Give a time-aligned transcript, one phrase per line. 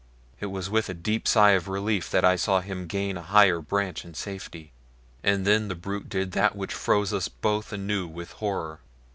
[0.39, 3.61] It was with a deep sigh of relief that I saw him gain a higher
[3.61, 4.71] branch in safety.
[5.23, 8.79] And then the brute did that which froze us both anew with horror.